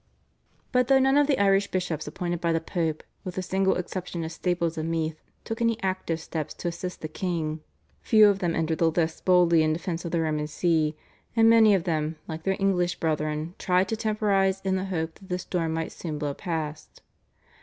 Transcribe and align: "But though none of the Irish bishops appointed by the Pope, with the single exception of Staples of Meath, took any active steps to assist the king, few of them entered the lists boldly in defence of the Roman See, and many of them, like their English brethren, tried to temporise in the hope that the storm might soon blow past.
"But 0.71 0.87
though 0.87 0.97
none 0.97 1.15
of 1.15 1.27
the 1.27 1.37
Irish 1.37 1.67
bishops 1.69 2.07
appointed 2.07 2.41
by 2.41 2.51
the 2.51 2.59
Pope, 2.59 3.03
with 3.23 3.35
the 3.35 3.43
single 3.43 3.75
exception 3.75 4.23
of 4.23 4.31
Staples 4.31 4.75
of 4.75 4.85
Meath, 4.87 5.21
took 5.43 5.61
any 5.61 5.77
active 5.83 6.19
steps 6.19 6.55
to 6.55 6.69
assist 6.69 7.01
the 7.01 7.07
king, 7.07 7.59
few 8.01 8.27
of 8.27 8.39
them 8.39 8.55
entered 8.55 8.79
the 8.79 8.89
lists 8.89 9.21
boldly 9.21 9.61
in 9.61 9.73
defence 9.73 10.03
of 10.03 10.09
the 10.11 10.19
Roman 10.21 10.47
See, 10.47 10.95
and 11.35 11.47
many 11.51 11.75
of 11.75 11.83
them, 11.83 12.15
like 12.27 12.41
their 12.41 12.57
English 12.59 12.95
brethren, 12.99 13.53
tried 13.59 13.89
to 13.89 13.95
temporise 13.95 14.59
in 14.61 14.75
the 14.75 14.85
hope 14.85 15.19
that 15.19 15.29
the 15.29 15.37
storm 15.37 15.75
might 15.75 15.91
soon 15.91 16.17
blow 16.17 16.33
past. 16.33 17.03